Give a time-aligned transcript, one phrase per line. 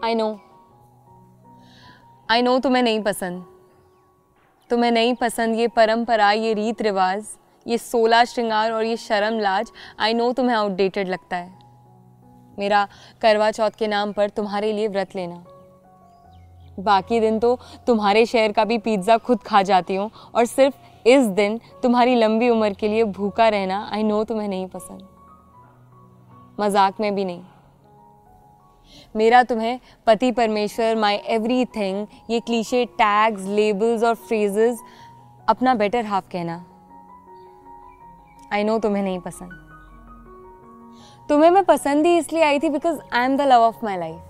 [0.00, 0.28] I know
[2.28, 3.44] I know तुम्हें नहीं पसंद।
[4.70, 7.26] तुम्हें नहीं पसंद ये परंपरा, ये रीत रिवाज
[7.66, 9.70] ये सोला श्रृंगार और ये शर्म लाज
[10.00, 11.58] आई नो तुम्हें आउटडेटेड लगता है।
[12.58, 12.86] मेरा
[13.22, 15.44] करवा चौथ के नाम पर तुम्हारे लिए व्रत लेना।
[16.78, 21.26] बाकी दिन तो तुम्हारे शहर का भी पिज़्ज़ा खुद खा जाती हूँ और सिर्फ़ इस
[21.36, 25.08] दिन तुम्हारी लंबी उम्र के लिए भूखा रहना आई नो तुम्हें नहीं पसंद।
[26.60, 27.42] मज़ाक में भी नहीं।
[29.14, 34.80] मेरा तुम्हें पति परमेश्वर माई एवरी थिंग ये क्लीशे टैग्स लेबल्स और फ्रेजेस
[35.48, 36.64] अपना बेटर हाफ़ कहना।
[38.52, 39.50] आई नो तुम्हें नहीं पसंद।
[41.28, 44.20] तुम्हें मैं पसंद ही इसलिए आई थी because I am the love of my life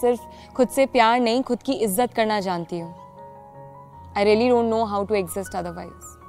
[0.00, 2.94] सिर्फ़ खुद से प्यार नहीं, खुद की इज़्ज़त करना जानती हूँ।
[4.16, 6.19] I really don't know how to exist otherwise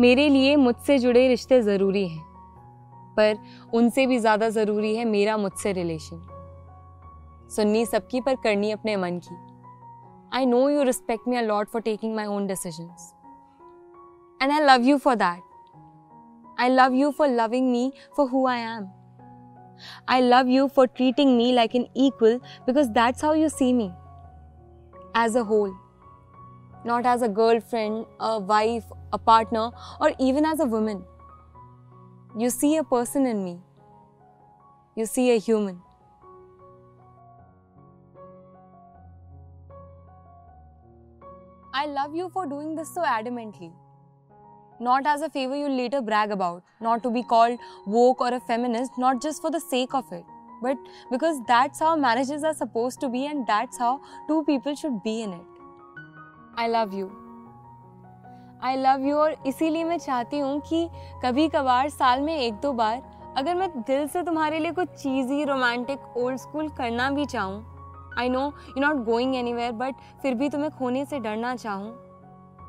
[0.00, 2.24] मेरे लिए मुझसे जुड़े रिश्ते ज़रूरी हैं,
[3.16, 3.38] पर
[3.74, 6.26] उनसे भी ज़्यादा ज़रूरी है मेरा मुझसे रिलेशन
[7.56, 9.36] सुननी सबकी पर करनी अपने मन की।
[10.36, 12.90] I know you respect me a lot for taking my own decision
[14.42, 18.60] and I love you for that I love you for loving me for who I
[18.60, 18.86] am
[20.12, 22.36] I love you for treating me like an equal
[22.66, 23.88] because that's how you see me
[25.22, 25.74] as a whole.
[26.86, 29.70] Not as a girlfriend, a wife, a partner,
[30.00, 31.02] or even as a woman.
[32.38, 33.58] You see a person in me.
[34.94, 35.80] You see a human.
[41.74, 43.72] I love you for doing this so adamantly.
[44.78, 48.40] Not as a favor you'll later brag about, not to be called woke or a
[48.40, 50.24] feminist, not just for the sake of it,
[50.62, 50.76] but
[51.10, 55.22] because that's how marriages are supposed to be and that's how two people should be
[55.22, 55.55] in it.
[56.60, 57.06] I love you
[58.62, 60.88] I love you और इसीलिए मैं चाहती हूँ कि
[61.24, 63.02] कभी कभार साल में एक दो बार,
[63.36, 68.28] अगर मैं दिल से तुम्हारे लिए कुछ चीज़ी रोमांटिक ओल्ड स्कूल करना भी चाहूँ I
[68.28, 71.90] know you not going anywhere but फिर भी तुम्हें खोने से डरना चाहूँ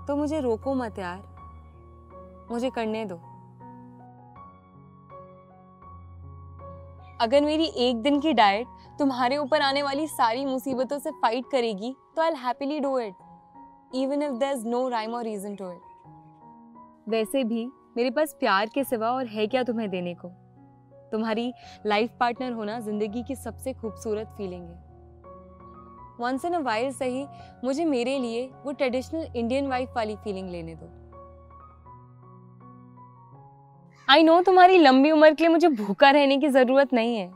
[0.07, 1.23] तो मुझे रोको मत यार।
[2.51, 3.15] मुझे करने दो।
[7.21, 8.67] अगर मेरी एक दिन की डाइट
[8.99, 13.13] तुम्हारे ऊपर आने वाली सारी मुसीबतों से फाइट करेगी तो I happily do it
[13.91, 17.65] even if there is no rhyme और रीजन टू इट वैसे भी
[17.97, 20.27] मेरे पास प्यार के सिवा और है क्या तुम्हें देने को?
[21.11, 21.51] तुम्हारी
[21.85, 24.85] लाइफ पार्टनर होना ज़िंदगी की सबसे खूबसूरत फीलिंग है।
[26.19, 27.25] वंस इन अ वाइल सही,
[27.63, 30.89] मुझे मेरे लिए वो ट्रेडिशनल इंडियन वाइफ वाली फीलिंग लेने दो।
[34.07, 37.31] आई नो तुम्हारी लंबी उम्र के लिए मुझे भूखा रहने की ज़रूरत नहीं है।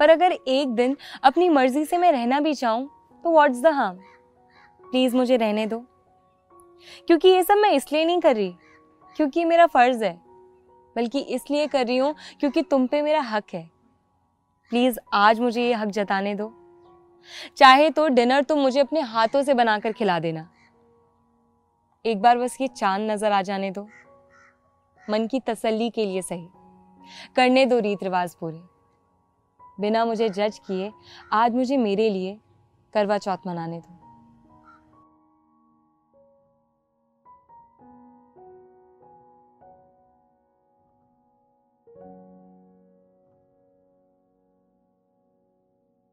[0.00, 2.88] पर अगर एक दिन अपनी मर्ज़ी से मैं रहना भी चाहूँ
[3.24, 3.98] तो व्हाट्स द हार्म
[4.90, 5.78] प्लीज़ मुझे रहने दो।
[7.06, 8.54] क्योंकि ये सब मैं इसलिए नहीं कर रही,
[9.16, 10.20] क्योंकि मेरा फ़र्ज़ है।
[10.96, 13.70] बल्कि इसलिए कर रही हूँ क्योंकि तुम पे मेरा हक है।
[14.72, 16.52] प्लीज़ आज मुझे ये हक जताने दो।
[17.56, 20.48] चाहे तो डिनर तुम मुझे अपने हाथों से बनाकर खिला देना।
[22.04, 23.88] एक बार बस ये चाँद नज़र आ जाने दो।
[25.10, 26.48] मन की तसल्ली के लिए सही।
[27.36, 28.60] करने दो रीत रिवाज पूरे।
[29.80, 30.92] बिना मुझे जज किए,
[31.32, 32.38] आज मुझे मेरे लिए
[32.94, 33.99] करवा चौथ मनाने दो।